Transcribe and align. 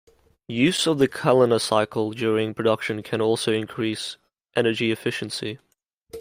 Use 0.47 0.87
of 0.87 0.97
the 0.97 1.07
Kalina 1.07 1.61
cycle 1.61 2.09
during 2.09 2.55
production 2.55 3.03
can 3.03 3.21
also 3.21 3.51
increase 3.51 4.17
energy 4.55 4.89
efficiency. 4.89 5.59